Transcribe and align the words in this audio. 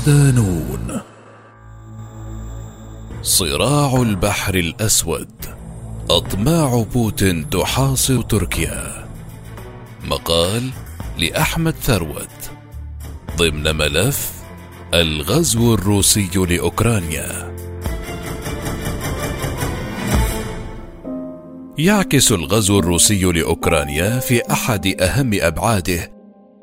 صدانون 0.00 1.00
صراع 3.22 4.02
البحر 4.02 4.54
الأسود. 4.54 5.30
أطماع 6.10 6.82
بوتين 6.82 7.50
تحاصر 7.50 8.22
تركيا. 8.22 9.08
مقال 10.04 10.70
لأحمد 11.18 11.74
ثروت. 11.74 12.50
ضمن 13.36 13.76
ملف 13.76 14.32
الغزو 14.94 15.74
الروسي 15.74 16.30
لأوكرانيا. 16.34 17.56
يعكس 21.78 22.32
الغزو 22.32 22.78
الروسي 22.78 23.24
لأوكرانيا 23.24 24.18
في 24.18 24.52
أحد 24.52 24.86
أهم 25.00 25.30
أبعاده 25.34 26.19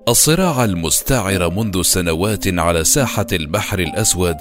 الصراع 0.07 0.65
المستعر 0.65 1.49
منذ 1.49 1.81
سنوات 1.81 2.47
على 2.47 2.83
ساحة 2.83 3.25
البحر 3.31 3.79
الأسود 3.79 4.35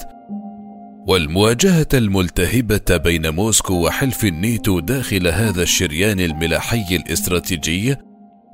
والمواجهة 1.08 1.86
الملتهبة 1.94 2.96
بين 2.96 3.30
موسكو 3.30 3.74
وحلف 3.74 4.24
النيتو 4.24 4.80
داخل 4.80 5.28
هذا 5.28 5.62
الشريان 5.62 6.20
الملاحي 6.20 6.96
الاستراتيجي 6.96 7.96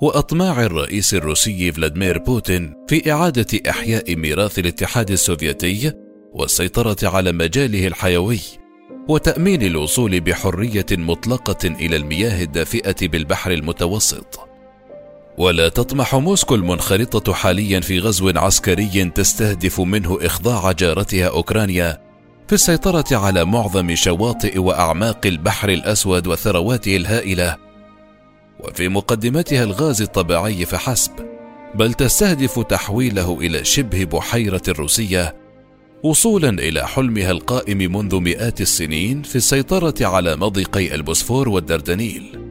وأطماع 0.02 0.62
الرئيس 0.62 1.14
الروسي 1.14 1.72
فلاديمير 1.72 2.18
بوتين 2.18 2.74
في 2.88 3.12
إعادة 3.12 3.60
إحياء 3.70 4.16
ميراث 4.16 4.58
الاتحاد 4.58 5.10
السوفيتي 5.10 5.92
والسيطرة 6.32 6.96
على 7.02 7.32
مجاله 7.32 7.86
الحيوي 7.86 8.40
وتأمين 9.08 9.62
الوصول 9.62 10.20
بحرية 10.20 10.86
مطلقة 10.92 11.68
إلى 11.68 11.96
المياه 11.96 12.42
الدافئة 12.42 13.08
بالبحر 13.08 13.50
المتوسط. 13.50 14.51
ولا 15.38 15.68
تطمح 15.68 16.14
موسكو 16.14 16.54
المنخرطة 16.54 17.32
حاليا 17.32 17.80
في 17.80 17.98
غزو 17.98 18.32
عسكري 18.36 19.04
تستهدف 19.04 19.80
منه 19.80 20.18
إخضاع 20.22 20.72
جارتها 20.72 21.28
أوكرانيا 21.28 22.00
في 22.48 22.52
السيطرة 22.52 23.04
على 23.12 23.44
معظم 23.44 23.94
شواطئ 23.94 24.58
وأعماق 24.58 25.26
البحر 25.26 25.68
الأسود 25.68 26.26
وثرواته 26.26 26.96
الهائلة. 26.96 27.56
وفي 28.60 28.88
مقدمتها 28.88 29.64
الغاز 29.64 30.02
الطبيعي 30.02 30.64
فحسب 30.64 31.12
بل 31.74 31.94
تستهدف 31.94 32.58
تحويله 32.58 33.38
إلى 33.40 33.64
شبه 33.64 34.04
بحيرة 34.04 34.62
روسية 34.68 35.36
وصولا 36.02 36.48
إلى 36.48 36.86
حلمها 36.86 37.30
القائم 37.30 37.78
منذ 37.78 38.20
مئات 38.20 38.60
السنين 38.60 39.22
في 39.22 39.36
السيطرة 39.36 39.94
على 40.00 40.36
مضيقي 40.36 40.94
البوسفور 40.94 41.48
والدردنيل. 41.48 42.41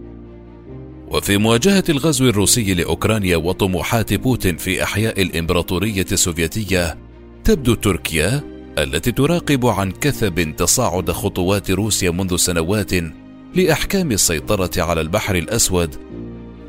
وفي 1.11 1.37
مواجهة 1.37 1.83
الغزو 1.89 2.29
الروسي 2.29 2.73
لأوكرانيا 2.73 3.37
وطموحات 3.37 4.13
بوتين 4.13 4.57
في 4.57 4.83
أحياء 4.83 5.21
الإمبراطورية 5.21 6.05
السوفيتية 6.11 6.97
تبدو 7.43 7.73
تركيا 7.73 8.43
التي 8.77 9.11
تراقب 9.11 9.65
عن 9.65 9.91
كثب 9.91 10.55
تصاعد 10.55 11.11
خطوات 11.11 11.71
روسيا 11.71 12.11
منذ 12.11 12.35
سنوات 12.35 12.91
لأحكام 13.55 14.11
السيطرة 14.11 14.83
على 14.83 15.01
البحر 15.01 15.35
الأسود 15.35 15.95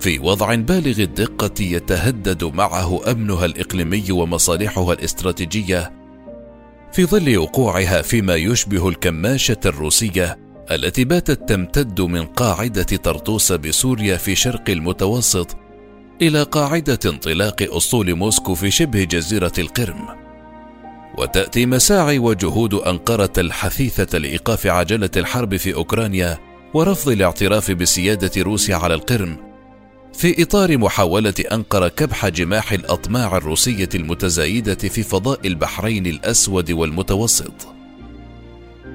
في 0.00 0.18
وضع 0.18 0.54
بالغ 0.54 1.02
الدقة 1.02 1.62
يتهدد 1.62 2.44
معه 2.44 3.10
أمنها 3.10 3.44
الإقليمي 3.44 4.12
ومصالحها 4.12 4.92
الاستراتيجية 4.92 5.92
في 6.92 7.04
ظل 7.04 7.38
وقوعها 7.38 8.02
فيما 8.02 8.34
يشبه 8.34 8.88
الكماشة 8.88 9.60
الروسية. 9.66 10.51
التي 10.70 11.04
باتت 11.04 11.48
تمتد 11.48 12.00
من 12.00 12.24
قاعدة 12.24 12.82
طرطوس 12.82 13.52
بسوريا 13.52 14.16
في 14.16 14.34
شرق 14.34 14.70
المتوسط 14.70 15.56
إلى 16.22 16.42
قاعدة 16.42 16.98
انطلاق 17.06 17.56
اسطول 17.62 18.14
موسكو 18.14 18.54
في 18.54 18.70
شبه 18.70 19.04
جزيرة 19.04 19.52
القرم. 19.58 20.08
وتأتي 21.18 21.66
مساعي 21.66 22.18
وجهود 22.18 22.74
أنقرة 22.74 23.32
الحثيثة 23.38 24.18
لإيقاف 24.18 24.66
عجلة 24.66 25.10
الحرب 25.16 25.56
في 25.56 25.74
أوكرانيا 25.74 26.38
ورفض 26.74 27.08
الاعتراف 27.08 27.70
بسيادة 27.70 28.42
روسيا 28.42 28.76
على 28.76 28.94
القرم 28.94 29.52
في 30.12 30.42
إطار 30.42 30.78
محاولة 30.78 31.34
أنقرة 31.52 31.88
كبح 31.88 32.28
جماح 32.28 32.72
الأطماع 32.72 33.36
الروسية 33.36 33.88
المتزايدة 33.94 34.74
في 34.74 35.02
فضاء 35.02 35.46
البحرين 35.46 36.06
الأسود 36.06 36.72
والمتوسط. 36.72 37.52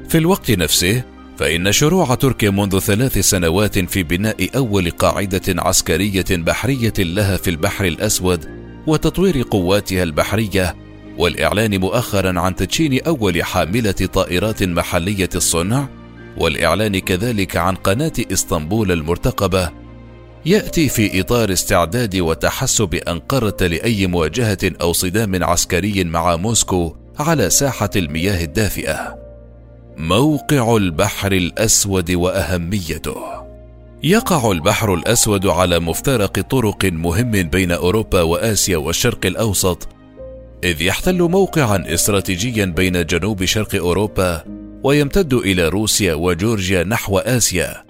في 0.10 0.18
الوقت 0.18 0.52
نفسه 0.52 1.04
فإن 1.38 1.72
شروع 1.72 2.16
تركيا 2.16 2.50
منذ 2.50 2.80
ثلاث 2.80 3.18
سنوات 3.18 3.80
في 3.80 4.04
بناء 4.04 4.50
أول 4.56 4.92
قاعدة 4.92 5.42
عسكرية 5.48 6.26
بحرية 6.32 6.94
لها 7.00 7.38
في 7.38 7.50
البحر 7.50 7.86
الأسود 7.86 8.46
وتطوير 8.88 9.44
قواتها 9.52 10.04
البحرية 10.04 10.76
والإعلان 11.18 11.80
مؤخرا 11.80 12.40
عن 12.40 12.56
تدشين 12.56 13.04
أول 13.04 13.44
حاملة 13.44 13.92
طائرات 13.92 14.64
محلية 14.64 15.30
الصنع 15.36 15.88
والإعلان 16.38 17.00
كذلك 17.00 17.58
عن 17.58 17.76
قناة 17.76 18.14
إسطنبول 18.32 18.92
المرتقبة. 18.92 19.70
يأتي 20.46 20.90
في 20.90 21.20
إطار 21.22 21.54
استعداد 21.54 22.16
وتحسب 22.18 22.96
أنقرة 22.96 23.68
لأي 23.68 24.08
مواجهة 24.08 24.58
أو 24.82 24.94
صدام 24.94 25.44
عسكري 25.44 26.04
مع 26.04 26.36
موسكو 26.36 26.96
على 27.20 27.50
ساحة 27.50 27.90
المياه 27.96 28.44
الدافئة. 28.44 29.27
موقع 29.98 30.78
البحر 30.78 31.32
الأسود 31.32 32.12
وأهميته. 32.12 33.16
يقع 34.04 34.52
البحر 34.52 34.94
الأسود 34.94 35.48
على 35.48 35.80
مفترق 35.80 36.42
طرق 36.42 36.86
مهم 36.86 37.32
بين 37.32 37.72
أوروبا 37.72 38.22
وآسيا 38.22 38.78
والشرق 38.78 39.26
الأوسط 39.26 39.88
إذ 40.64 40.82
يحتل 40.82 41.22
موقعا 41.22 41.84
استراتيجيا 41.88 42.66
بين 42.66 43.06
جنوب 43.06 43.46
شرق 43.46 43.76
أوروبا 43.76 44.44
ويمتد 44.84 45.34
إلى 45.34 45.70
روسيا 45.70 46.14
وجورجيا 46.14 46.84
نحو 46.84 47.18
آسيا 47.18 47.84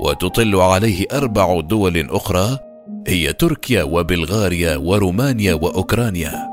وتطل 0.00 0.56
عليه 0.56 1.06
أربع 1.12 1.60
دول 1.60 2.06
أخرى 2.10 2.58
هي 3.06 3.32
تركيا 3.32 3.82
وبلغاريا 3.82 4.76
ورومانيا 4.76 5.54
وأوكرانيا. 5.54 6.52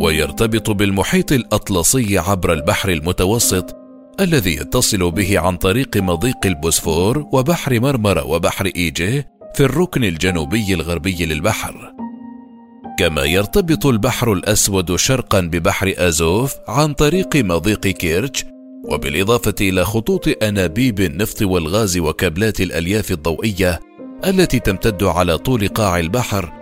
ويرتبط 0.00 0.70
بالمحيط 0.70 1.32
الأطلسي 1.32 2.18
عبر 2.18 2.52
البحر 2.52 2.88
المتوسط 2.88 3.81
الذي 4.20 4.56
يتصل 4.56 5.10
به 5.10 5.38
عن 5.38 5.56
طريق 5.56 5.96
مضيق 5.96 6.36
البوسفور 6.44 7.18
وبحر 7.32 7.80
مرمرة 7.80 8.26
وبحر 8.26 8.66
إيجي 8.76 9.24
في 9.54 9.60
الركن 9.60 10.04
الجنوبي 10.04 10.74
الغربي 10.74 11.26
للبحر. 11.26 11.92
كما 12.98 13.24
يرتبط 13.24 13.86
البحر 13.86 14.32
الأسود 14.32 14.96
شرقا 14.96 15.40
ببحر 15.40 15.94
أزوف 15.98 16.54
عن 16.68 16.92
طريق 16.92 17.36
مضيق 17.36 17.80
كيرتش 17.80 18.44
وبالإضافة 18.84 19.54
إلى 19.60 19.84
خطوط 19.84 20.42
أنابيب 20.42 21.00
النفط 21.00 21.42
والغاز 21.42 21.98
وكابلات 21.98 22.60
الألياف 22.60 23.10
الضوئية 23.10 23.80
التي 24.24 24.58
تمتد 24.58 25.02
على 25.02 25.38
طول 25.38 25.68
قاع 25.68 25.98
البحر. 25.98 26.52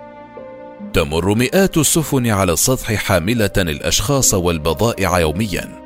تمر 0.93 1.35
مئات 1.35 1.77
السفن 1.77 2.27
على 2.27 2.53
السطح 2.53 2.95
حاملة 2.95 3.51
الأشخاص 3.59 4.35
والبضائع 4.35 5.19
يوميا. 5.19 5.80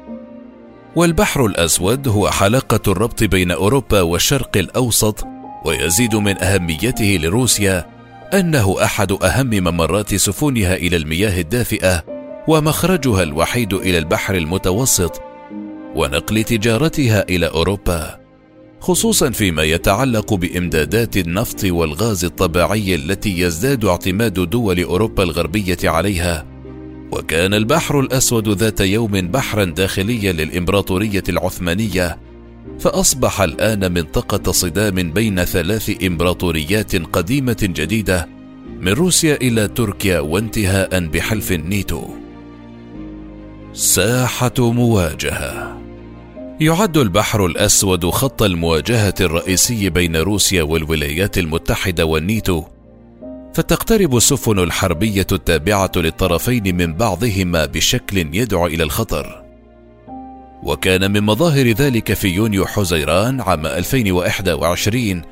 والبحر 0.96 1.46
الأسود 1.46 2.08
هو 2.08 2.30
حلقة 2.30 2.92
الربط 2.92 3.24
بين 3.24 3.50
أوروبا 3.50 4.00
والشرق 4.00 4.56
الأوسط 4.56 5.24
ويزيد 5.64 6.14
من 6.14 6.42
أهميته 6.42 7.18
لروسيا 7.22 7.86
أنه 8.34 8.84
أحد 8.84 9.12
أهم 9.12 9.50
ممرات 9.50 10.14
سفنها 10.14 10.74
إلى 10.74 10.96
المياه 10.96 11.40
الدافئة 11.40 12.04
ومخرجها 12.48 13.22
الوحيد 13.22 13.74
إلى 13.74 13.98
البحر 13.98 14.34
المتوسط 14.34 15.22
ونقل 15.94 16.44
تجارتها 16.44 17.24
إلى 17.28 17.46
أوروبا 17.46 18.20
خصوصا 18.80 19.30
فيما 19.30 19.62
يتعلق 19.62 20.34
بإمدادات 20.34 21.16
النفط 21.16 21.64
والغاز 21.64 22.24
الطبيعي 22.24 22.94
التي 22.94 23.40
يزداد 23.40 23.84
اعتماد 23.84 24.50
دول 24.50 24.82
أوروبا 24.82 25.22
الغربية 25.22 25.78
عليها. 25.84 26.53
وكان 27.14 27.54
البحر 27.54 28.00
الأسود 28.00 28.48
ذات 28.48 28.80
يوم 28.80 29.10
بحرا 29.10 29.64
داخليا 29.64 30.32
للإمبراطورية 30.32 31.22
العثمانية 31.28 32.18
فأصبح 32.80 33.40
الآن 33.40 33.92
منطقة 33.92 34.52
صدام 34.52 35.12
بين 35.12 35.44
ثلاث 35.44 36.04
إمبراطوريات 36.04 36.96
قديمة 36.96 37.56
جديدة 37.62 38.28
من 38.80 38.92
روسيا 38.92 39.34
إلى 39.34 39.68
تركيا 39.68 40.20
وانتهاء 40.20 41.00
بحلف 41.06 41.52
النيتو 41.52 42.04
ساحة 43.72 44.54
مواجهة. 44.58 45.80
يعد 46.60 46.96
البحر 46.96 47.46
الأسود 47.46 48.10
خط 48.10 48.42
المواجهة 48.42 49.14
الرئيسي 49.20 49.90
بين 49.90 50.16
روسيا 50.16 50.62
والولايات 50.62 51.38
المتحدة 51.38 52.04
والنيتو 52.06 52.64
فتقترب 53.54 54.16
السفن 54.16 54.58
الحربية 54.58 55.26
التابعة 55.32 55.90
للطرفين 55.96 56.76
من 56.76 56.94
بعضهما 56.94 57.66
بشكل 57.66 58.18
يدعو 58.18 58.66
إلى 58.66 58.82
الخطر. 58.82 59.44
وكان 60.62 61.10
من 61.10 61.22
مظاهر 61.22 61.66
ذلك 61.66 62.12
في 62.12 62.28
يونيو 62.28 62.66
حزيران 62.66 63.40
عام 63.40 63.66
2021 63.66 65.22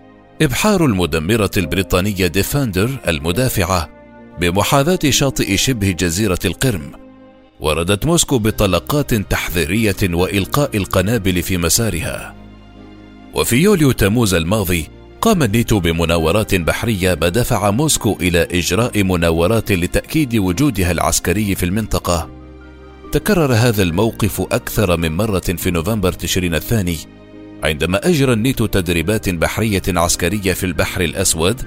إبحار 0.43 0.85
المدمرة 0.85 1.51
البريطانية 1.57 2.27
ديفاندر 2.27 2.91
المدافعة 3.09 3.89
بمحاذاة 4.41 4.99
شاطئ 5.11 5.57
شبه 5.57 5.91
جزيرة 5.91 6.39
القرم 6.45 6.93
وردت 7.61 8.07
موسكو 8.07 8.39
بطلقات 8.39 9.15
تحذيرية 9.15 9.97
وإلقاء 10.03 10.77
القنابل 10.77 11.43
في 11.43 11.57
مسارها. 11.57 12.35
وفي 13.35 13.57
يوليو 13.57 13.93
تموز 13.93 14.35
الماضي 14.35 14.89
قام 15.23 15.43
النيتو 15.43 15.81
بمناورات 15.81 16.55
بحرية 16.55 17.19
ما 17.21 17.29
دفع 17.29 17.71
موسكو 17.71 18.17
إلى 18.21 18.49
إجراء 18.53 19.03
مناورات 19.03 19.73
لتأكيد 19.73 20.37
وجودها 20.37 20.91
العسكري 20.91 21.55
في 21.55 21.63
المنطقة. 21.63 22.31
تكرر 23.13 23.55
هذا 23.55 23.83
الموقف 23.83 24.41
أكثر 24.41 24.97
من 24.97 25.13
مرة 25.17 25.41
في 25.41 25.71
نوفمبر 25.71 26.13
تشرين 26.13 26.55
الثاني 26.55 26.97
عندما 27.63 28.09
أجرى 28.09 28.33
النيتو 28.33 28.67
تدريبات 28.67 29.29
بحرية 29.29 29.83
عسكرية 29.89 30.53
في 30.53 30.67
البحر 30.67 31.01
الأسود 31.01 31.63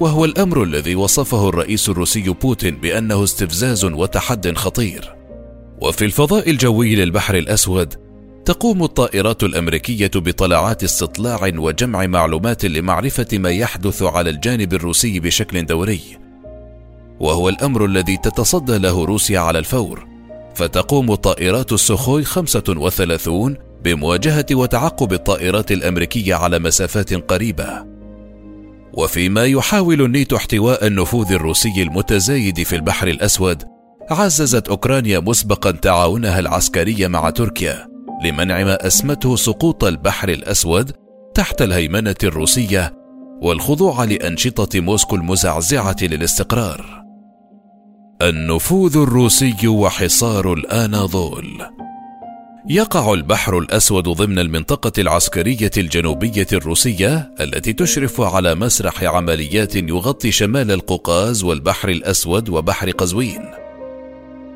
وهو 0.00 0.24
الأمر 0.24 0.62
الذي 0.62 0.94
وصفه 0.94 1.48
الرئيس 1.48 1.88
الروسي 1.88 2.22
بوتين 2.22 2.76
بأنه 2.76 3.24
استفزاز 3.24 3.84
وتحد 3.84 4.56
خطير. 4.56 5.14
وفي 5.82 6.04
الفضاء 6.04 6.50
الجوي 6.50 6.94
للبحر 6.94 7.34
الأسود 7.34 7.94
تقوم 8.50 8.82
الطائرات 8.82 9.42
الأمريكية 9.42 10.10
بطلعات 10.14 10.84
استطلاع 10.84 11.50
وجمع 11.56 12.06
معلومات 12.06 12.64
لمعرفة 12.64 13.26
ما 13.32 13.50
يحدث 13.50 14.02
على 14.02 14.30
الجانب 14.30 14.74
الروسي 14.74 15.20
بشكل 15.20 15.66
دوري. 15.66 16.00
وهو 17.20 17.48
الأمر 17.48 17.84
الذي 17.84 18.16
تتصدى 18.16 18.78
له 18.78 19.04
روسيا 19.04 19.40
على 19.40 19.58
الفور. 19.58 20.06
فتقوم 20.54 21.14
طائرات 21.14 21.72
السخوي 21.72 22.24
35 22.24 23.56
بمواجهة 23.84 24.46
وتعقب 24.52 25.12
الطائرات 25.12 25.72
الأمريكية 25.72 26.34
على 26.34 26.58
مسافات 26.58 27.14
قريبة. 27.14 27.86
وفيما 28.94 29.44
يحاول 29.44 30.02
النيتو 30.02 30.36
احتواء 30.36 30.86
النفوذ 30.86 31.32
الروسي 31.32 31.82
المتزايد 31.82 32.62
في 32.62 32.76
البحر 32.76 33.08
الأسود 33.08 33.62
عززت 34.10 34.68
أوكرانيا 34.68 35.20
مسبقا 35.20 35.70
تعاونها 35.70 36.38
العسكري 36.38 37.08
مع 37.08 37.30
تركيا. 37.30 37.89
لمنع 38.20 38.64
ما 38.64 38.86
أسمته 38.86 39.36
سقوط 39.36 39.84
البحر 39.84 40.28
الأسود 40.28 40.92
تحت 41.34 41.62
الهيمنة 41.62 42.16
الروسية 42.24 42.94
والخضوع 43.42 44.04
لأنشطة 44.04 44.80
موسكو 44.80 45.16
المزعزعة 45.16 45.96
للاستقرار. 46.02 47.02
النفوذ 48.22 48.96
الروسي 48.96 49.68
وحصار 49.68 50.52
الآناضول. 50.52 51.66
يقع 52.68 53.12
البحر 53.12 53.58
الأسود 53.58 54.04
ضمن 54.08 54.38
المنطقة 54.38 54.92
العسكرية 54.98 55.70
الجنوبية 55.76 56.46
الروسية 56.52 57.34
التي 57.40 57.72
تشرف 57.72 58.20
على 58.20 58.54
مسرح 58.54 59.04
عمليات 59.04 59.76
يغطي 59.76 60.30
شمال 60.30 60.70
القوقاز 60.70 61.44
والبحر 61.44 61.88
الأسود 61.88 62.48
وبحر 62.48 62.90
قزوين. 62.90 63.59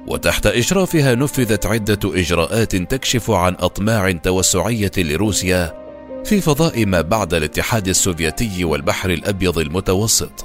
وتحت 0.07 0.47
إشرافها 0.47 1.15
نفذت 1.15 1.67
عدة 1.67 1.99
إجراءات 2.05 2.77
تكشف 2.77 3.31
عن 3.31 3.57
أطماع 3.59 4.13
توسعية 4.13 4.93
لروسيا 4.99 5.85
في 6.25 6.41
فضاء 6.41 6.87
ما 6.87 7.01
بعد 7.01 7.35
الاتحاد 7.35 7.89
السوفيتي 7.89 8.65
والبحر 8.65 9.11
الأبيض 9.11 9.59
المتوسط. 9.59 10.45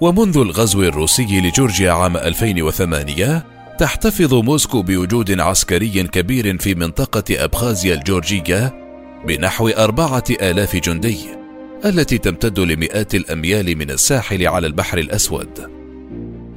ومنذ 0.00 0.38
الغزو 0.38 0.82
الروسي 0.82 1.40
لجورجيا 1.40 1.92
عام 1.92 2.16
2008 2.16 3.46
تحتفظ 3.78 4.34
موسكو 4.34 4.82
بوجود 4.82 5.40
عسكري 5.40 6.02
كبير 6.02 6.58
في 6.58 6.74
منطقة 6.74 7.44
أبخازيا 7.44 7.94
الجورجية 7.94 8.74
بنحو 9.26 9.68
أربعة 9.68 10.24
آلاف 10.30 10.76
جندي 10.76 11.18
التي 11.84 12.18
تمتد 12.18 12.60
لمئات 12.60 13.14
الأميال 13.14 13.78
من 13.78 13.90
الساحل 13.90 14.46
على 14.46 14.66
البحر 14.66 14.98
الأسود. 14.98 15.81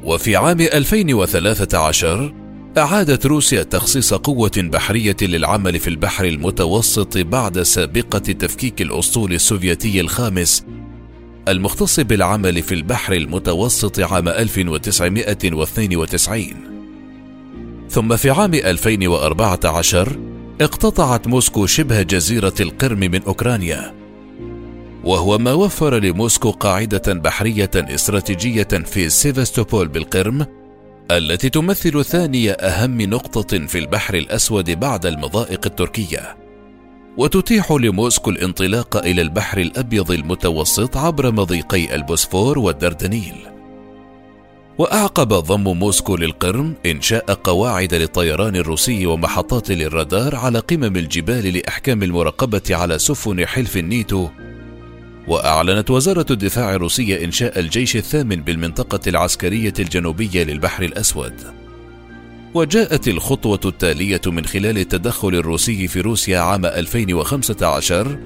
وفي 0.05 0.35
عام 0.35 0.61
2013 0.61 2.33
أعادت 2.77 3.25
روسيا 3.25 3.63
تخصيص 3.63 4.13
قوة 4.13 4.51
بحرية 4.57 5.15
للعمل 5.21 5.79
في 5.79 5.87
البحر 5.87 6.25
المتوسط 6.25 7.17
بعد 7.17 7.61
سابقة 7.61 8.19
تفكيك 8.19 8.81
الأسطول 8.81 9.33
السوفيتي 9.33 10.01
الخامس 10.01 10.65
المختص 11.47 11.99
بالعمل 11.99 12.61
في 12.61 12.75
البحر 12.75 13.13
المتوسط 13.13 13.99
عام 13.99 14.27
1992 14.27 16.45
ثم 17.89 18.15
في 18.15 18.29
عام 18.29 18.53
2014 18.53 20.19
اقتطعت 20.61 21.27
موسكو 21.27 21.65
شبه 21.65 22.01
جزيرة 22.01 22.53
القرم 22.59 22.99
من 22.99 23.23
أوكرانيا. 23.23 24.04
وهو 25.05 25.37
ما 25.37 25.53
وفر 25.53 25.99
لموسكو 25.99 26.51
قاعدة 26.51 27.13
بحرية 27.13 27.71
استراتيجية 27.75 28.67
في 28.85 29.09
سيفاستوبول 29.09 29.87
بالقرم 29.87 30.45
التي 31.11 31.49
تمثل 31.49 32.05
ثاني 32.05 32.51
أهم 32.51 33.01
نقطة 33.01 33.65
في 33.67 33.79
البحر 33.79 34.13
الأسود 34.13 34.79
بعد 34.79 35.05
المضائق 35.05 35.61
التركية. 35.65 36.37
وتتيح 37.17 37.71
لموسكو 37.71 38.29
الانطلاق 38.29 38.97
إلى 38.97 39.21
البحر 39.21 39.57
الأبيض 39.57 40.11
المتوسط 40.11 40.97
عبر 40.97 41.31
مضيقي 41.31 41.95
البوسفور 41.95 42.59
والدردنيل. 42.59 43.35
وأعقب 44.77 45.27
ضم 45.27 45.63
موسكو 45.63 46.15
للقرم 46.15 46.73
إنشاء 46.85 47.33
قواعد 47.33 47.93
للطيران 47.93 48.55
الروسي 48.55 49.05
ومحطات 49.05 49.71
للرادار 49.71 50.35
على 50.35 50.59
قمم 50.59 50.95
الجبال 50.95 51.53
لإحكام 51.53 52.03
المراقبة 52.03 52.61
على 52.69 52.99
سفن 52.99 53.45
حلف 53.45 53.77
النيتو 53.77 54.27
وأعلنت 55.27 55.91
وزارة 55.91 56.25
الدفاع 56.31 56.75
الروسية 56.75 57.25
إنشاء 57.25 57.59
الجيش 57.59 57.95
الثامن 57.95 58.35
بالمنطقة 58.35 58.99
العسكرية 59.07 59.73
الجنوبية 59.79 60.43
للبحر 60.43 60.83
الأسود. 60.83 61.33
وجاءت 62.53 63.07
الخطوة 63.07 63.59
التالية 63.65 64.21
من 64.25 64.45
خلال 64.45 64.77
التدخل 64.77 65.35
الروسي 65.35 65.87
في 65.87 66.01
روسيا 66.01 66.39
عام 66.39 66.65
2015 66.65 68.17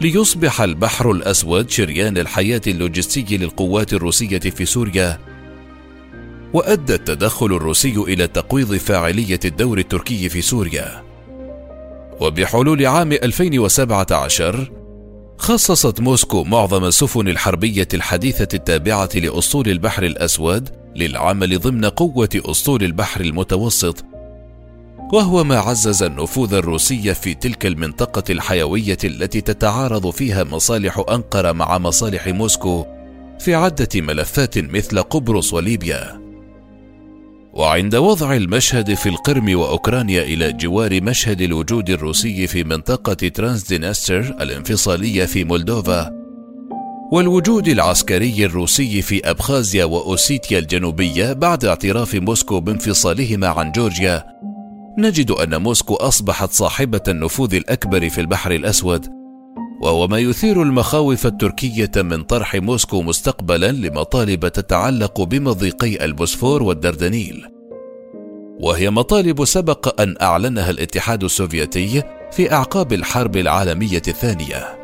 ليصبح 0.00 0.60
البحر 0.60 1.10
الأسود 1.10 1.70
شريان 1.70 2.18
الحياة 2.18 2.60
اللوجستي 2.66 3.36
للقوات 3.36 3.92
الروسية 3.92 4.38
في 4.38 4.64
سوريا. 4.64 5.18
وأدى 6.52 6.94
التدخل 6.94 7.46
الروسي 7.46 7.94
إلى 7.96 8.26
تقويض 8.26 8.74
فاعلية 8.74 9.40
الدور 9.44 9.78
التركي 9.78 10.28
في 10.28 10.42
سوريا. 10.42 11.02
وبحلول 12.20 12.86
عام 12.86 13.12
2017 13.12 14.81
خصصت 15.38 16.00
موسكو 16.00 16.44
معظم 16.44 16.84
السفن 16.84 17.28
الحربية 17.28 17.88
الحديثة 17.94 18.48
التابعة 18.54 19.08
لأسطول 19.14 19.68
البحر 19.68 20.02
الأسود 20.02 20.68
للعمل 20.96 21.58
ضمن 21.58 21.84
قوة 21.84 22.28
أسطول 22.36 22.82
البحر 22.82 23.20
المتوسط، 23.20 24.04
وهو 25.12 25.44
ما 25.44 25.58
عزز 25.58 26.02
النفوذ 26.02 26.54
الروسي 26.54 27.14
في 27.14 27.34
تلك 27.34 27.66
المنطقة 27.66 28.32
الحيوية 28.32 28.98
التي 29.04 29.40
تتعارض 29.40 30.10
فيها 30.10 30.44
مصالح 30.44 31.04
أنقرة 31.10 31.52
مع 31.52 31.78
مصالح 31.78 32.28
موسكو 32.28 32.86
في 33.38 33.54
عدة 33.54 33.88
ملفات 33.94 34.58
مثل 34.58 35.02
قبرص 35.02 35.52
وليبيا. 35.52 36.21
وعند 37.52 37.94
وضع 37.94 38.36
المشهد 38.36 38.94
في 38.94 39.08
القرم 39.08 39.58
وأوكرانيا 39.58 40.22
إلى 40.22 40.52
جوار 40.52 41.02
مشهد 41.02 41.40
الوجود 41.40 41.90
الروسي 41.90 42.46
في 42.46 42.64
منطقة 42.64 43.14
ترانسدنيستر 43.14 44.20
الانفصالية 44.20 45.24
في 45.24 45.44
مولدوفا 45.44 46.22
والوجود 47.12 47.68
العسكري 47.68 48.44
الروسي 48.44 49.02
في 49.02 49.30
أبخازيا 49.30 49.84
وأوسيتيا 49.84 50.58
الجنوبية 50.58 51.32
بعد 51.32 51.64
اعتراف 51.64 52.14
موسكو 52.14 52.60
بانفصالهما 52.60 53.46
عن 53.46 53.72
جورجيا. 53.72 54.24
نجد 54.98 55.30
أن 55.30 55.62
موسكو 55.62 55.94
أصبحت 55.94 56.50
صاحبة 56.52 57.02
النفوذ 57.08 57.54
الأكبر 57.54 58.08
في 58.08 58.20
البحر 58.20 58.50
الأسود. 58.52 59.21
وهو 59.82 60.08
ما 60.08 60.18
يثير 60.18 60.62
المخاوف 60.62 61.26
التركية 61.26 61.90
من 61.96 62.22
طرح 62.22 62.54
موسكو 62.54 63.02
مستقبلا 63.02 63.72
لمطالب 63.72 64.48
تتعلق 64.48 65.22
بمضيقي 65.22 66.04
البوسفور 66.04 66.62
والدردنيل. 66.62 67.46
وهي 68.60 68.90
مطالب 68.90 69.44
سبق 69.44 70.00
أن 70.00 70.16
أعلنها 70.22 70.70
الاتحاد 70.70 71.24
السوفيتي 71.24 72.02
في 72.32 72.52
أعقاب 72.52 72.92
الحرب 72.92 73.36
العالمية 73.36 74.02
الثانية. 74.08 74.78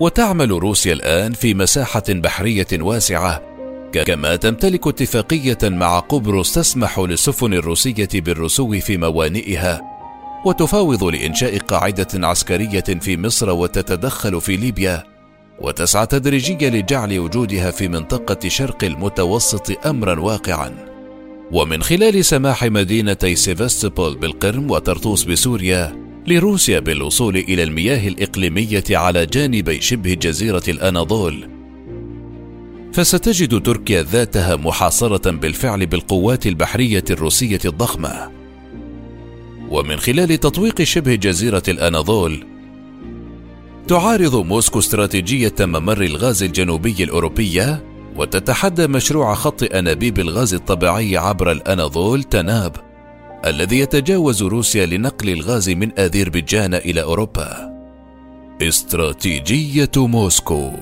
وتعمل 0.00 0.50
روسيا 0.50 0.92
الآن 0.92 1.32
في 1.32 1.54
مساحة 1.54 2.04
بحرية 2.08 2.66
واسعة 2.72 3.42
كما 3.92 4.36
تمتلك 4.36 4.86
اتفاقية 4.86 5.58
مع 5.62 5.98
قبرص 5.98 6.54
تسمح 6.54 6.98
للسفن 6.98 7.54
الروسية 7.54 8.08
بالرسو 8.14 8.80
في 8.80 8.96
موانئها 8.96 9.91
وتفاوض 10.44 11.04
لإنشاء 11.04 11.58
قاعدة 11.58 12.28
عسكرية 12.28 12.84
في 13.00 13.16
مصر 13.16 13.50
وتتدخل 13.50 14.40
في 14.40 14.56
ليبيا 14.56 15.04
وتسعى 15.60 16.06
تدريجيا 16.06 16.70
لجعل 16.70 17.18
وجودها 17.18 17.70
في 17.70 17.88
منطقة 17.88 18.48
شرق 18.48 18.84
المتوسط 18.84 19.86
أمرا 19.86 20.20
واقعا. 20.20 20.92
ومن 21.52 21.82
خلال 21.82 22.24
سماح 22.24 22.64
مدينتي 22.64 23.34
سيفاستوبول 23.34 24.18
بالقرم 24.18 24.70
وطرطوس 24.70 25.24
بسوريا 25.24 26.02
لروسيا 26.26 26.80
بالوصول 26.80 27.36
إلى 27.36 27.62
المياه 27.62 28.08
الإقليمية 28.08 28.84
على 28.90 29.26
جانبي 29.26 29.80
شبه 29.80 30.14
جزيرة 30.14 30.62
الأناضول. 30.68 31.48
فستجد 32.92 33.62
تركيا 33.62 34.02
ذاتها 34.02 34.56
محاصرة 34.56 35.30
بالفعل 35.30 35.86
بالقوات 35.86 36.46
البحرية 36.46 37.04
الروسية 37.10 37.60
الضخمة. 37.64 38.41
ومن 39.72 39.98
خلال 39.98 40.40
تطويق 40.40 40.82
شبه 40.82 41.14
جزيرة 41.14 41.62
الأناضول 41.68 42.46
تعارض 43.88 44.36
موسكو 44.36 44.78
استراتيجية 44.78 45.54
ممر 45.60 46.02
الغاز 46.02 46.42
الجنوبي 46.42 47.04
الأوروبية 47.04 47.84
وتتحدى 48.16 48.86
مشروع 48.86 49.34
خط 49.34 49.62
أنابيب 49.62 50.18
الغاز 50.18 50.54
الطبيعي 50.54 51.16
عبر 51.16 51.52
الأناضول 51.52 52.22
تناب 52.22 52.76
الذي 53.46 53.78
يتجاوز 53.78 54.42
روسيا 54.42 54.86
لنقل 54.86 55.28
الغاز 55.28 55.70
من 55.70 55.98
اذربيجان 55.98 56.74
إلى 56.74 57.02
أوروبا. 57.02 57.72
استراتيجية 58.62 59.90
موسكو 59.96 60.72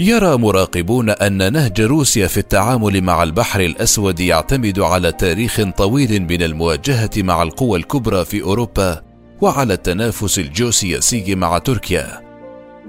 يرى 0.00 0.36
مراقبون 0.36 1.10
أن 1.10 1.52
نهج 1.52 1.80
روسيا 1.80 2.26
في 2.26 2.38
التعامل 2.38 3.00
مع 3.00 3.22
البحر 3.22 3.60
الأسود 3.60 4.20
يعتمد 4.20 4.80
على 4.80 5.12
تاريخ 5.12 5.62
طويل 5.62 6.22
من 6.22 6.42
المواجهة 6.42 7.10
مع 7.16 7.42
القوى 7.42 7.78
الكبرى 7.78 8.24
في 8.24 8.42
أوروبا 8.42 9.02
وعلى 9.40 9.74
التنافس 9.74 10.38
الجيوسياسي 10.38 11.34
مع 11.34 11.58
تركيا. 11.58 12.20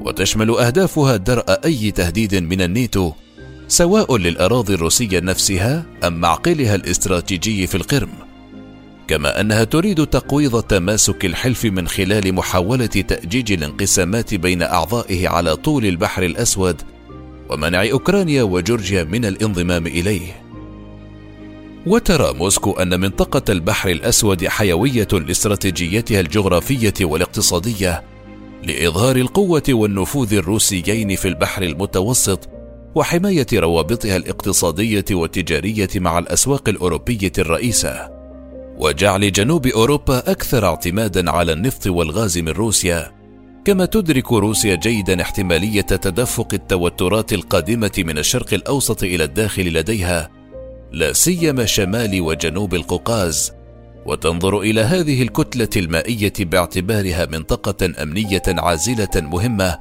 وتشمل 0.01 0.49
أهدافها 0.49 1.17
درء 1.17 1.51
أي 1.65 1.91
تهديد 1.91 2.35
من 2.35 2.61
النيتو 2.61 3.11
سواء 3.67 4.17
للأراضي 4.17 4.73
الروسية 4.73 5.19
نفسها 5.19 5.85
أم 6.03 6.13
معقلها 6.19 6.75
الاستراتيجي 6.75 7.67
في 7.67 7.75
القرم. 7.75 8.11
كما 9.07 9.41
أنها 9.41 9.63
تريد 9.63 10.05
تقويض 10.05 10.61
تماسك 10.61 11.25
الحلف 11.25 11.65
من 11.65 11.87
خلال 11.87 12.33
محاولة 12.33 12.85
تأجيج 12.85 13.51
الانقسامات 13.51 14.33
بين 14.33 14.61
أعضائه 14.61 15.27
على 15.29 15.55
طول 15.55 15.85
البحر 15.85 16.23
الأسود 16.23 16.81
ومنع 17.49 17.89
أوكرانيا 17.91 18.43
وجورجيا 18.43 19.03
من 19.03 19.25
الانضمام 19.25 19.87
إليه. 19.87 20.45
وترى 21.87 22.33
موسكو 22.33 22.71
أن 22.71 22.99
منطقة 22.99 23.51
البحر 23.51 23.89
الأسود 23.89 24.47
حيوية 24.47 25.07
لاستراتيجيتها 25.13 26.19
الجغرافية 26.19 26.93
والاقتصادية 27.01 28.03
لإظهار 28.63 29.15
القوة 29.15 29.63
والنفوذ 29.69 30.33
الروسيين 30.33 31.15
في 31.15 31.27
البحر 31.27 31.63
المتوسط 31.63 32.49
وحماية 32.95 33.47
روابطها 33.53 34.17
الاقتصادية 34.17 35.05
والتجارية 35.11 35.89
مع 35.95 36.19
الأسواق 36.19 36.69
الأوروبية 36.69 37.31
الرئيسة. 37.37 38.15
وجعل 38.77 39.31
جنوب 39.31 39.67
أوروبا 39.67 40.31
أكثر 40.31 40.65
اعتمادا 40.65 41.31
على 41.31 41.53
النفط 41.53 41.87
والغاز 41.87 42.37
من 42.37 42.49
روسيا 42.49 43.11
كما 43.65 43.85
تدرك 43.85 44.31
روسيا 44.31 44.75
جيدا 44.75 45.21
احتمالية 45.21 45.81
تدفق 45.81 46.47
التوترات 46.53 47.33
القادمة 47.33 47.91
من 47.97 48.17
الشرق 48.17 48.53
الأوسط 48.53 49.03
إلى 49.03 49.23
الداخل 49.23 49.63
لديها 49.63 50.29
لا 50.91 51.13
سيما 51.13 51.65
شمال 51.65 52.21
وجنوب 52.21 52.73
القوقاز 52.73 53.53
وتنظر 54.05 54.59
إلى 54.59 54.81
هذه 54.81 55.21
الكتلة 55.21 55.69
المائية 55.77 56.33
باعتبارها 56.39 57.25
منطقة 57.25 58.03
أمنية 58.03 58.41
عازلة 58.47 59.09
مهمة 59.15 59.79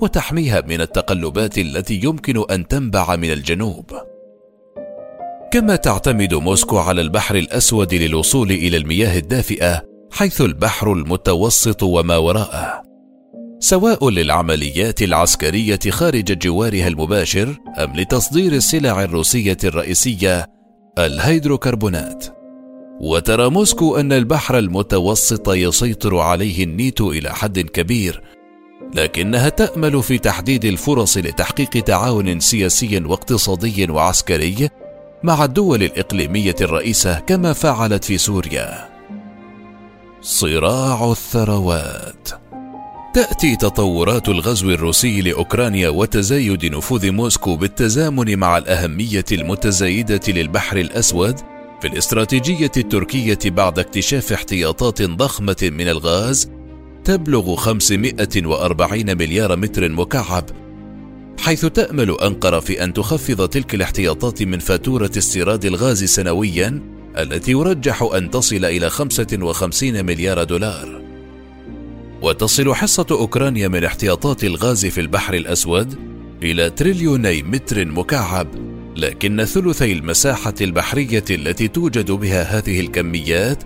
وتحميها 0.00 0.60
من 0.60 0.80
التقلبات 0.80 1.58
التي 1.58 2.00
يمكن 2.04 2.44
أن 2.50 2.68
تنبع 2.68 3.16
من 3.16 3.32
الجنوب. 3.32 3.90
كما 5.52 5.76
تعتمد 5.76 6.34
موسكو 6.34 6.78
على 6.78 7.00
البحر 7.00 7.36
الأسود 7.36 7.94
للوصول 7.94 8.50
إلى 8.50 8.76
المياه 8.76 9.18
الدافئة 9.18 9.82
حيث 10.10 10.40
البحر 10.40 10.92
المتوسط 10.92 11.82
وما 11.82 12.16
وراءه. 12.16 12.91
سواء 13.62 14.10
للعمليات 14.10 15.02
العسكرية 15.02 15.78
خارج 15.90 16.38
جوارها 16.38 16.88
المباشر 16.88 17.56
أم 17.78 17.96
لتصدير 17.96 18.52
السلع 18.52 19.04
الروسية 19.04 19.56
الرئيسية 19.64 20.46
الهيدروكربونات. 20.98 22.26
وترى 23.00 23.50
موسكو 23.50 23.96
أن 23.96 24.12
البحر 24.12 24.58
المتوسط 24.58 25.48
يسيطر 25.48 26.18
عليه 26.18 26.64
النيتو 26.64 27.10
إلى 27.10 27.30
حد 27.30 27.58
كبير 27.58 28.22
لكنها 28.94 29.48
تأمل 29.48 30.02
في 30.02 30.18
تحديد 30.18 30.64
الفرص 30.64 31.18
لتحقيق 31.18 31.70
تعاون 31.70 32.40
سياسي 32.40 32.98
واقتصادي 32.98 33.90
وعسكري 33.90 34.68
مع 35.22 35.44
الدول 35.44 35.82
الإقليمية 35.82 36.56
الرئيسة 36.60 37.20
كما 37.20 37.52
فعلت 37.52 38.04
في 38.04 38.18
سوريا. 38.18 38.88
صراع 40.20 41.10
الثروات. 41.10 42.28
تأتي 43.14 43.56
تطورات 43.56 44.28
الغزو 44.28 44.70
الروسي 44.70 45.20
لأوكرانيا 45.20 45.88
وتزايد 45.88 46.66
نفوذ 46.66 47.10
موسكو 47.10 47.56
بالتزامن 47.56 48.38
مع 48.38 48.58
الأهمية 48.58 49.24
المتزايدة 49.32 50.20
للبحر 50.28 50.76
الأسود 50.76 51.38
في 51.80 51.88
الاستراتيجية 51.88 52.70
التركية 52.76 53.38
بعد 53.44 53.78
اكتشاف 53.78 54.32
احتياطات 54.32 55.02
ضخمة 55.02 55.56
من 55.62 55.88
الغاز 55.88 56.50
تبلغ 57.04 57.56
540 57.56 59.16
مليار 59.16 59.56
متر 59.56 59.88
مكعب 59.88 60.44
حيث 61.40 61.66
تأمل 61.66 62.10
أنقرة 62.10 62.60
في 62.60 62.84
أن 62.84 62.92
تخفض 62.92 63.48
تلك 63.48 63.74
الاحتياطات 63.74 64.42
من 64.42 64.58
فاتورة 64.58 65.10
استيراد 65.18 65.64
الغاز 65.64 66.04
سنويا 66.04 66.80
التي 67.18 67.50
يرجح 67.50 68.02
أن 68.14 68.30
تصل 68.30 68.64
إلى 68.64 68.90
55 68.90 70.04
مليار 70.04 70.44
دولار. 70.44 71.01
وتصل 72.22 72.74
حصة 72.74 73.06
أوكرانيا 73.10 73.68
من 73.68 73.84
احتياطات 73.84 74.44
الغاز 74.44 74.86
في 74.86 75.00
البحر 75.00 75.34
الأسود 75.34 75.98
إلى 76.42 76.70
تريليوني 76.70 77.42
متر 77.42 77.84
مكعب، 77.84 78.46
لكن 78.96 79.44
ثلثي 79.44 79.92
المساحة 79.92 80.54
البحرية 80.60 81.24
التي 81.30 81.68
توجد 81.68 82.10
بها 82.10 82.42
هذه 82.42 82.80
الكميات 82.80 83.62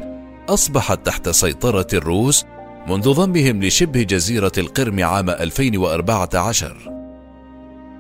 أصبحت 0.49 1.07
تحت 1.07 1.29
سيطرة 1.29 1.87
الروس 1.93 2.45
منذ 2.89 3.13
ضمهم 3.13 3.63
لشبه 3.63 4.03
جزيرة 4.03 4.53
القرم 4.59 5.05
عام 5.05 5.31
2014 5.31 6.77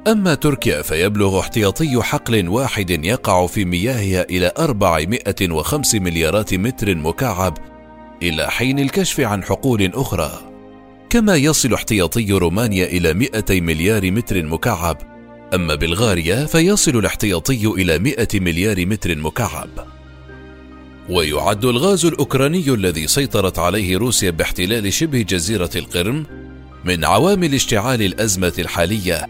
أما 0.08 0.34
تركيا 0.34 0.82
فيبلغ 0.82 1.40
احتياطي 1.40 2.02
حقل 2.02 2.48
واحد 2.48 2.90
يقع 2.90 3.46
في 3.46 3.64
مياهها 3.64 4.22
إلى 4.22 4.52
405 4.58 5.98
مليارات 5.98 6.54
متر 6.54 6.94
مكعب 6.94 7.58
إلى 8.22 8.50
حين 8.50 8.78
الكشف 8.78 9.20
عن 9.20 9.44
حقول 9.44 9.90
أخرى. 9.94 10.45
كما 11.10 11.36
يصل 11.36 11.74
احتياطي 11.74 12.32
رومانيا 12.32 12.86
إلى 12.86 13.14
200 13.14 13.60
مليار 13.60 14.10
متر 14.10 14.42
مكعب 14.42 14.98
أما 15.54 15.74
بلغاريا 15.74 16.46
فيصل 16.46 16.98
الاحتياطي 16.98 17.66
إلى 17.66 17.98
100 17.98 18.28
مليار 18.34 18.86
متر 18.86 19.16
مكعب 19.18 19.68
ويعد 21.08 21.64
الغاز 21.64 22.06
الأوكراني 22.06 22.68
الذي 22.68 23.06
سيطرت 23.06 23.58
عليه 23.58 23.98
روسيا 23.98 24.30
باحتلال 24.30 24.92
شبه 24.92 25.22
جزيرة 25.22 25.70
القرم 25.76 26.26
من 26.84 27.04
عوامل 27.04 27.54
اشتعال 27.54 28.02
الأزمة 28.02 28.52
الحالية 28.58 29.26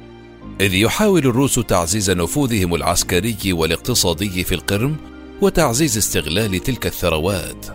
إذ 0.60 0.74
يحاول 0.74 1.26
الروس 1.26 1.54
تعزيز 1.54 2.10
نفوذهم 2.10 2.74
العسكري 2.74 3.52
والاقتصادي 3.52 4.44
في 4.44 4.54
القرم 4.54 4.96
وتعزيز 5.40 5.96
استغلال 5.96 6.62
تلك 6.62 6.86
الثروات. 6.86 7.66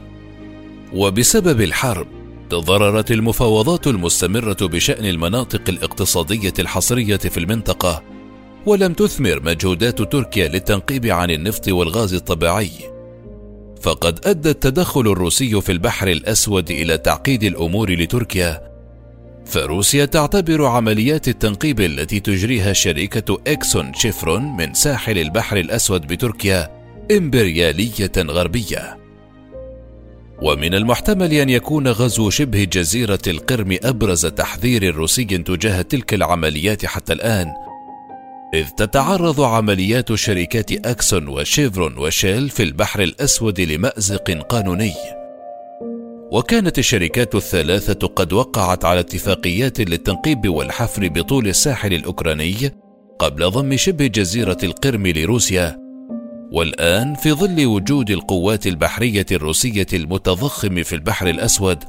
وبسبب 0.93 1.61
الحرب 1.61 2.20
تضررت 2.51 3.11
المفاوضات 3.11 3.87
المستمرة 3.87 4.57
بشأن 4.61 5.05
المناطق 5.05 5.61
الاقتصادية 5.69 6.53
الحصرية 6.59 7.17
في 7.17 7.37
المنطقة، 7.37 8.03
ولم 8.65 8.93
تثمر 8.93 9.43
مجهودات 9.43 10.01
تركيا 10.01 10.47
للتنقيب 10.47 11.05
عن 11.05 11.31
النفط 11.31 11.67
والغاز 11.67 12.13
الطبيعي. 12.13 12.69
فقد 13.81 14.19
أدى 14.25 14.49
التدخل 14.49 15.01
الروسي 15.01 15.61
في 15.61 15.71
البحر 15.71 16.07
الأسود 16.07 16.71
إلى 16.71 16.97
تعقيد 16.97 17.43
الأمور 17.43 17.91
لتركيا 17.91 18.71
فروسيا 19.45 20.05
تعتبر 20.05 20.65
عمليات 20.65 21.27
التنقيب 21.27 21.79
التي 21.81 22.19
تجريها 22.19 22.73
شركة 22.73 23.37
إكسون 23.47 23.93
شيفرون 23.93 24.43
من 24.43 24.73
ساحل 24.73 25.17
البحر 25.17 25.57
الأسود 25.57 26.07
بتركيا 26.07 26.69
إمبريالية 27.11 28.11
غربية. 28.17 29.00
ومن 30.41 30.73
المحتمل 30.73 31.33
أن 31.33 31.49
يكون 31.49 31.87
غزو 31.87 32.29
شبه 32.29 32.63
جزيرة 32.63 33.19
القرم 33.27 33.77
أبرز 33.83 34.25
تحذير 34.25 34.95
روسي 34.95 35.23
تجاه 35.23 35.81
تلك 35.81 36.13
العمليات 36.13 36.85
حتى 36.85 37.13
الآن، 37.13 37.47
إذ 38.53 38.69
تتعرض 38.69 39.41
عمليات 39.41 40.13
شركات 40.13 40.71
أكسون 40.71 41.27
وشيفرون 41.27 41.97
وشيل 41.97 42.49
في 42.49 42.63
البحر 42.63 43.01
الأسود 43.01 43.61
لمأزق 43.61 44.31
قانوني. 44.31 44.93
وكانت 46.31 46.79
الشركات 46.79 47.35
الثلاثة 47.35 48.07
قد 48.07 48.33
وقعت 48.33 48.85
على 48.85 48.99
اتفاقيات 48.99 49.79
للتنقيب 49.79 50.49
والحفر 50.49 51.07
بطول 51.07 51.47
الساحل 51.47 51.93
الأوكراني 51.93 52.71
قبل 53.19 53.51
ضم 53.51 53.77
شبه 53.77 54.07
جزيرة 54.07 54.57
القرم 54.63 55.07
لروسيا 55.07 55.80
والآن 56.51 57.15
في 57.15 57.31
ظل 57.31 57.65
وجود 57.65 58.11
القوات 58.11 58.67
البحرية 58.67 59.25
الروسية 59.31 59.87
المتضخم 59.93 60.83
في 60.83 60.95
البحر 60.95 61.27
الأسود 61.27 61.83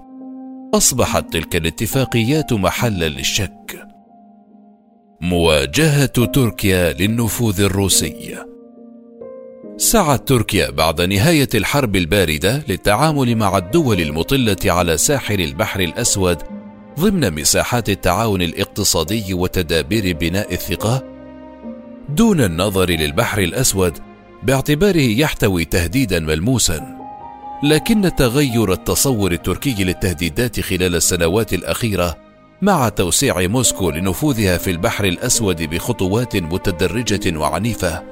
أصبحت 0.74 1.32
تلك 1.32 1.56
الاتفاقيات 1.56 2.52
محلا 2.52 3.08
للشك. 3.08 3.88
مواجهة 5.20 6.06
تركيا 6.06 6.92
للنفوذ 6.92 7.60
الروسي. 7.60 8.36
سعت 9.76 10.28
تركيا 10.28 10.70
بعد 10.70 11.00
نهاية 11.00 11.48
الحرب 11.54 11.96
الباردة 11.96 12.62
للتعامل 12.68 13.36
مع 13.36 13.58
الدول 13.58 14.00
المطلة 14.00 14.56
على 14.66 14.96
ساحل 14.96 15.40
البحر 15.40 15.80
الأسود 15.80 16.38
ضمن 17.00 17.34
مساحات 17.34 17.88
التعاون 17.88 18.42
الاقتصادي 18.42 19.34
وتدابير 19.34 20.16
بناء 20.16 20.52
الثقة 20.54 21.04
دون 22.08 22.40
النظر 22.40 22.90
للبحر 22.90 23.40
الأسود 23.40 24.11
باعتباره 24.42 25.00
يحتوي 25.00 25.64
تهديدا 25.64 26.20
ملموسا. 26.20 27.02
لكن 27.62 28.10
تغير 28.16 28.72
التصور 28.72 29.32
التركي 29.32 29.84
للتهديدات 29.84 30.60
خلال 30.60 30.94
السنوات 30.94 31.54
الأخيرة 31.54 32.16
مع 32.62 32.88
توسيع 32.88 33.46
موسكو 33.46 33.90
لنفوذها 33.90 34.58
في 34.58 34.70
البحر 34.70 35.04
الأسود 35.04 35.62
بخطوات 35.62 36.36
متدرجة 36.36 37.38
وعنيفة 37.38 38.02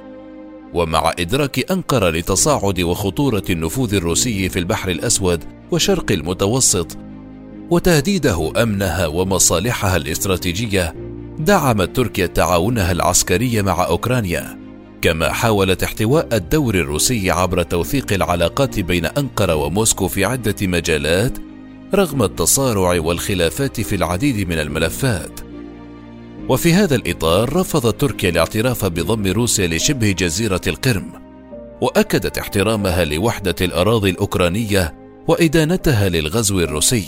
ومع 0.74 1.12
إدراك 1.18 1.70
أنقرة 1.70 2.10
لتصاعد 2.10 2.80
وخطورة 2.80 3.44
النفوذ 3.50 3.94
الروسي 3.94 4.48
في 4.48 4.58
البحر 4.58 4.90
الأسود 4.90 5.44
وشرق 5.70 6.12
المتوسط 6.12 6.98
وتهديده 7.70 8.52
أمنها 8.62 9.06
ومصالحها 9.06 9.96
الاستراتيجية 9.96 10.94
دعمت 11.38 11.96
تركيا 11.96 12.26
تعاونها 12.26 12.92
العسكري 12.92 13.62
مع 13.62 13.86
أوكرانيا. 13.86 14.59
كما 15.02 15.32
حاولت 15.32 15.82
احتواء 15.82 16.28
الدور 16.32 16.74
الروسي 16.74 17.30
عبر 17.30 17.62
توثيق 17.62 18.12
العلاقات 18.12 18.80
بين 18.80 19.06
أنقرة 19.06 19.54
وموسكو 19.54 20.08
في 20.08 20.24
عدة 20.24 20.54
مجالات 20.62 21.38
رغم 21.94 22.22
التصارع 22.22 23.00
والخلافات 23.00 23.80
في 23.80 23.96
العديد 23.96 24.48
من 24.48 24.58
الملفات. 24.58 25.40
وفي 26.48 26.72
هذا 26.74 26.94
الإطار 26.94 27.56
رفضت 27.56 28.00
تركيا 28.00 28.28
الاعتراف 28.28 28.84
بضم 28.84 29.26
روسيا 29.26 29.66
لشبه 29.66 30.12
جزيرة 30.12 30.60
القرم 30.66 31.12
وأكدت 31.80 32.38
احترامها 32.38 33.04
لوحدة 33.04 33.54
الأراضي 33.60 34.10
الأوكرانية 34.10 34.94
وإدانتها 35.28 36.08
للغزو 36.08 36.60
الروسي 36.60 37.06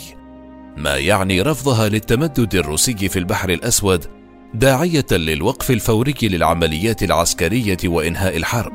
ما 0.77 0.97
يعني 0.97 1.41
رفضها 1.41 1.89
للتمدد 1.89 2.55
الروسي 2.55 3.09
في 3.09 3.19
البحر 3.19 3.49
الأسود 3.49 4.05
داعية 4.53 5.05
للوقف 5.11 5.71
الفوري 5.71 6.15
للعمليات 6.21 7.03
العسكرية 7.03 7.77
وإنهاء 7.85 8.37
الحرب. 8.37 8.73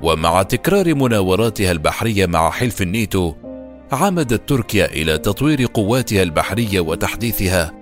ومع 0.00 0.42
تكرار 0.42 0.94
مناوراتها 0.94 1.72
البحرية 1.72 2.26
مع 2.26 2.50
حلف 2.50 2.82
النيتو 2.82 3.34
عمدت 3.92 4.48
تركيا 4.48 4.86
إلى 4.86 5.18
تطوير 5.18 5.66
قواتها 5.74 6.22
البحرية 6.22 6.80
وتحديثها. 6.80 7.72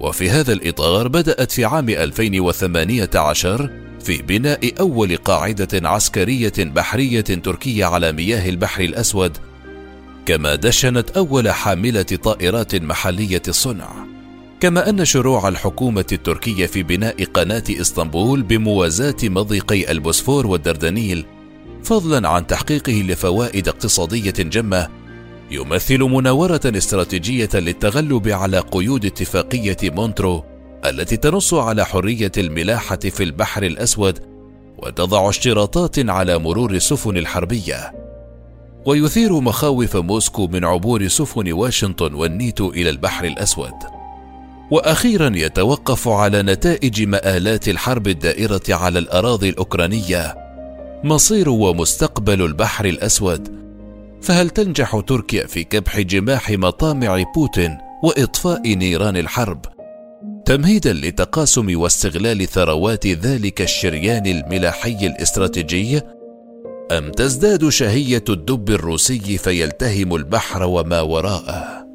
وفي 0.00 0.30
هذا 0.30 0.52
الإطار 0.52 1.08
بدأت 1.08 1.52
في 1.52 1.64
عام 1.64 1.88
2018 1.88 3.70
في 4.00 4.22
بناء 4.22 4.80
أول 4.80 5.16
قاعدة 5.16 5.88
عسكرية 5.88 6.52
بحرية 6.58 7.20
تركية 7.20 7.84
على 7.84 8.12
مياه 8.12 8.48
البحر 8.48 8.82
الأسود 8.82 9.36
كما 10.26 10.54
دشنت 10.54 11.10
أول 11.10 11.50
حاملة 11.50 12.02
طائرات 12.02 12.74
محلية 12.74 13.42
الصنع 13.48 14.09
كما 14.60 14.88
أن 14.88 15.04
شروع 15.04 15.48
الحكومة 15.48 16.06
التركية 16.12 16.66
في 16.66 16.82
بناء 16.82 17.24
قناة 17.24 17.62
إسطنبول 17.70 18.42
بموازاة 18.42 19.16
مضيقي 19.22 19.90
البوسفور 19.90 20.46
والدردنيل 20.46 21.26
فضلا 21.84 22.28
عن 22.28 22.46
تحقيقه 22.46 22.92
لفوائد 22.92 23.68
اقتصادية 23.68 24.30
جمة 24.30 24.88
يمثل 25.50 25.98
مناورة 25.98 26.60
استراتيجية 26.66 27.48
للتغلب 27.54 28.28
على 28.28 28.58
قيود 28.58 29.04
اتفاقية 29.04 29.76
مونترو 29.82 30.44
التي 30.84 31.16
تنص 31.16 31.54
على 31.54 31.84
حرية 31.84 32.32
الملاحة 32.38 32.96
في 32.96 33.22
البحر 33.22 33.62
الأسود 33.62 34.18
وتضع 34.78 35.28
اشتراطات 35.28 36.10
على 36.10 36.38
مرور 36.38 36.70
السفن 36.70 37.16
الحربية. 37.16 37.92
ويثير 38.86 39.40
مخاوف 39.40 39.96
موسكو 39.96 40.46
من 40.46 40.64
عبور 40.64 41.08
سفن 41.08 41.52
واشنطن 41.52 42.14
والنيتو 42.14 42.70
إلى 42.70 42.90
البحر 42.90 43.24
الأسود. 43.24 43.99
وأخيرا 44.70 45.32
يتوقف 45.34 46.08
على 46.08 46.42
نتائج 46.42 47.02
مآلات 47.02 47.68
الحرب 47.68 48.08
الدائرة 48.08 48.62
على 48.68 48.98
الأراضي 48.98 49.48
الأوكرانية 49.48 50.36
مصير 51.04 51.48
ومستقبل 51.48 52.42
البحر 52.42 52.84
الأسود. 52.84 53.60
فهل 54.22 54.50
تنجح 54.50 55.00
تركيا 55.00 55.46
في 55.46 55.64
كبح 55.64 56.00
جماح 56.00 56.50
مطامع 56.50 57.24
بوتين 57.34 57.78
وإطفاء 58.02 58.74
نيران 58.74 59.16
الحرب؟ 59.16 59.64
تمهيدا 60.44 60.92
لتقاسم 60.92 61.80
واستغلال 61.80 62.46
ثروات 62.46 63.06
ذلك 63.06 63.62
الشريان 63.62 64.26
الملاحي 64.26 65.06
الاستراتيجي؟ 65.06 66.00
أم 66.92 67.10
تزداد 67.10 67.68
شهية 67.68 68.24
الدب 68.28 68.70
الروسي 68.70 69.38
فيلتهم 69.38 70.14
البحر 70.14 70.62
وما 70.62 71.00
وراءه؟ 71.00 71.89